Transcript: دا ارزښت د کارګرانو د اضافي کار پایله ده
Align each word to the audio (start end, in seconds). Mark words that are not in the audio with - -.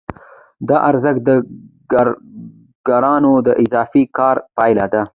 دا 0.69 0.77
ارزښت 0.89 1.21
د 1.27 1.29
کارګرانو 1.91 3.33
د 3.47 3.49
اضافي 3.63 4.03
کار 4.17 4.35
پایله 4.57 4.85
ده 4.93 5.01